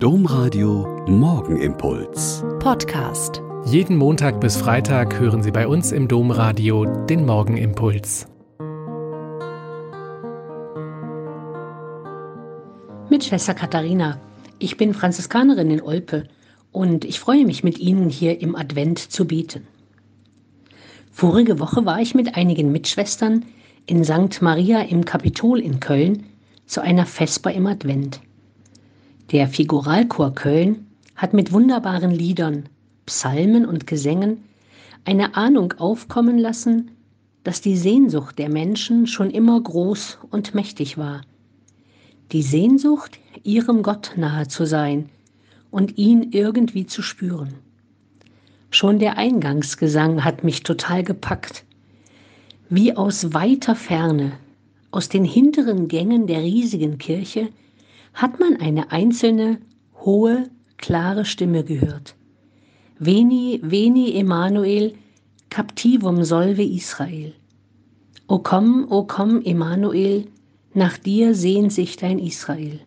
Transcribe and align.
Domradio 0.00 1.04
Morgenimpuls. 1.08 2.44
Podcast. 2.60 3.42
Jeden 3.64 3.96
Montag 3.96 4.40
bis 4.40 4.56
Freitag 4.56 5.18
hören 5.18 5.42
Sie 5.42 5.50
bei 5.50 5.66
uns 5.66 5.90
im 5.90 6.06
Domradio 6.06 6.84
den 6.84 7.26
Morgenimpuls. 7.26 8.28
Mit 13.10 13.24
Schwester 13.24 13.54
Katharina. 13.54 14.20
Ich 14.60 14.76
bin 14.76 14.94
Franziskanerin 14.94 15.72
in 15.72 15.82
Olpe 15.82 16.28
und 16.70 17.04
ich 17.04 17.18
freue 17.18 17.44
mich 17.44 17.64
mit 17.64 17.80
Ihnen 17.80 18.08
hier 18.08 18.40
im 18.40 18.54
Advent 18.54 19.00
zu 19.00 19.26
beten. 19.26 19.66
Vorige 21.10 21.58
Woche 21.58 21.84
war 21.84 22.00
ich 22.00 22.14
mit 22.14 22.36
einigen 22.36 22.70
Mitschwestern 22.70 23.46
in 23.86 24.04
St. 24.04 24.42
Maria 24.42 24.80
im 24.82 25.04
Kapitol 25.04 25.58
in 25.58 25.80
Köln 25.80 26.26
zu 26.66 26.82
einer 26.82 27.04
Vesper 27.04 27.50
im 27.50 27.66
Advent. 27.66 28.20
Der 29.30 29.46
Figuralchor 29.46 30.34
Köln 30.34 30.86
hat 31.14 31.34
mit 31.34 31.52
wunderbaren 31.52 32.10
Liedern, 32.10 32.64
Psalmen 33.04 33.66
und 33.66 33.86
Gesängen 33.86 34.38
eine 35.04 35.36
Ahnung 35.36 35.74
aufkommen 35.76 36.38
lassen, 36.38 36.92
dass 37.44 37.60
die 37.60 37.76
Sehnsucht 37.76 38.38
der 38.38 38.48
Menschen 38.48 39.06
schon 39.06 39.30
immer 39.30 39.60
groß 39.60 40.16
und 40.30 40.54
mächtig 40.54 40.96
war. 40.96 41.20
Die 42.32 42.40
Sehnsucht, 42.40 43.18
ihrem 43.44 43.82
Gott 43.82 44.12
nahe 44.16 44.48
zu 44.48 44.64
sein 44.64 45.10
und 45.70 45.98
ihn 45.98 46.30
irgendwie 46.32 46.86
zu 46.86 47.02
spüren. 47.02 47.52
Schon 48.70 48.98
der 48.98 49.18
Eingangsgesang 49.18 50.24
hat 50.24 50.42
mich 50.42 50.62
total 50.62 51.02
gepackt. 51.02 51.66
Wie 52.70 52.96
aus 52.96 53.34
weiter 53.34 53.76
Ferne, 53.76 54.32
aus 54.90 55.10
den 55.10 55.26
hinteren 55.26 55.86
Gängen 55.88 56.26
der 56.26 56.40
riesigen 56.42 56.96
Kirche, 56.96 57.50
hat 58.14 58.40
man 58.40 58.56
eine 58.56 58.90
einzelne, 58.90 59.58
hohe, 60.04 60.50
klare 60.76 61.24
Stimme 61.24 61.64
gehört. 61.64 62.14
Veni, 62.98 63.60
veni 63.62 64.16
Emanuel, 64.16 64.94
captivum 65.50 66.24
solve 66.24 66.62
Israel. 66.62 67.32
O 68.26 68.38
komm, 68.38 68.86
o 68.90 69.04
komm, 69.04 69.42
Emanuel, 69.42 70.26
nach 70.74 70.98
dir 70.98 71.34
sehnt 71.34 71.72
sich 71.72 71.96
dein 71.96 72.18
Israel. 72.18 72.80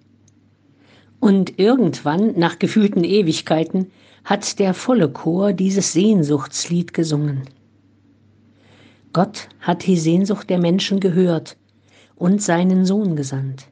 Und 1.20 1.60
irgendwann, 1.60 2.38
nach 2.38 2.60
gefühlten 2.60 3.04
Ewigkeiten, 3.04 3.92
hat 4.24 4.60
der 4.60 4.74
volle 4.74 5.10
Chor 5.10 5.54
dieses 5.54 5.94
Sehnsuchtslied 5.94 6.94
gesungen. 6.94 7.44
Gott 9.14 9.50
hat 9.60 9.86
die 9.86 9.98
Sehnsucht 9.98 10.50
der 10.50 10.60
Menschen 10.60 11.00
gehört 11.00 11.58
und 12.16 12.42
seinen 12.42 12.86
Sohn 12.86 13.16
gesandt. 13.16 13.68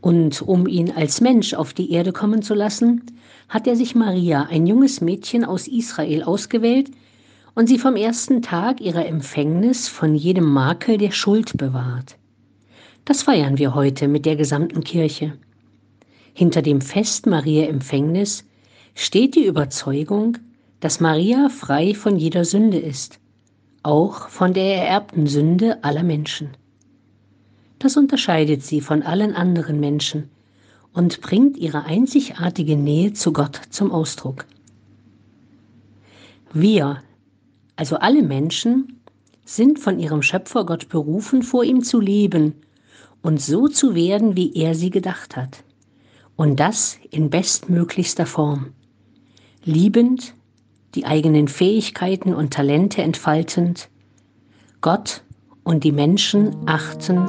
Und 0.00 0.42
um 0.42 0.66
ihn 0.66 0.92
als 0.92 1.20
Mensch 1.20 1.54
auf 1.54 1.74
die 1.74 1.90
Erde 1.92 2.12
kommen 2.12 2.42
zu 2.42 2.54
lassen, 2.54 3.02
hat 3.48 3.66
er 3.66 3.76
sich 3.76 3.94
Maria, 3.94 4.44
ein 4.50 4.66
junges 4.66 5.00
Mädchen 5.00 5.44
aus 5.44 5.66
Israel, 5.66 6.22
ausgewählt 6.22 6.90
und 7.54 7.66
sie 7.66 7.78
vom 7.78 7.96
ersten 7.96 8.42
Tag 8.42 8.80
ihrer 8.80 9.06
Empfängnis 9.06 9.88
von 9.88 10.14
jedem 10.14 10.44
Makel 10.44 10.98
der 10.98 11.10
Schuld 11.10 11.56
bewahrt. 11.56 12.16
Das 13.04 13.22
feiern 13.22 13.58
wir 13.58 13.74
heute 13.74 14.06
mit 14.06 14.26
der 14.26 14.36
gesamten 14.36 14.84
Kirche. 14.84 15.32
Hinter 16.34 16.62
dem 16.62 16.80
Fest 16.80 17.26
Maria 17.26 17.66
Empfängnis 17.66 18.44
steht 18.94 19.34
die 19.34 19.46
Überzeugung, 19.46 20.38
dass 20.80 21.00
Maria 21.00 21.48
frei 21.48 21.94
von 21.94 22.16
jeder 22.16 22.44
Sünde 22.44 22.78
ist, 22.78 23.18
auch 23.82 24.28
von 24.28 24.54
der 24.54 24.76
ererbten 24.76 25.26
Sünde 25.26 25.82
aller 25.82 26.04
Menschen. 26.04 26.50
Das 27.78 27.96
unterscheidet 27.96 28.62
sie 28.64 28.80
von 28.80 29.02
allen 29.02 29.34
anderen 29.34 29.78
Menschen 29.78 30.30
und 30.92 31.20
bringt 31.20 31.56
ihre 31.56 31.84
einzigartige 31.84 32.76
Nähe 32.76 33.12
zu 33.12 33.32
Gott 33.32 33.60
zum 33.70 33.92
Ausdruck. 33.92 34.46
Wir, 36.52 37.02
also 37.76 37.96
alle 37.96 38.22
Menschen, 38.22 39.00
sind 39.44 39.78
von 39.78 39.98
ihrem 39.98 40.22
Schöpfer 40.22 40.66
Gott 40.66 40.88
berufen, 40.88 41.42
vor 41.42 41.64
ihm 41.64 41.82
zu 41.82 42.00
leben 42.00 42.54
und 43.22 43.40
so 43.40 43.68
zu 43.68 43.94
werden, 43.94 44.36
wie 44.36 44.52
er 44.54 44.74
sie 44.74 44.90
gedacht 44.90 45.36
hat. 45.36 45.62
Und 46.36 46.60
das 46.60 46.98
in 47.10 47.30
bestmöglichster 47.30 48.26
Form. 48.26 48.72
Liebend, 49.64 50.34
die 50.94 51.04
eigenen 51.04 51.48
Fähigkeiten 51.48 52.34
und 52.34 52.52
Talente 52.52 53.02
entfaltend, 53.02 53.88
Gott 54.80 55.22
und 55.64 55.84
die 55.84 55.92
Menschen 55.92 56.56
achten 56.66 57.28